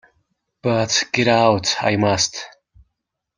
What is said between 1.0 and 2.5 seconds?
get out I must.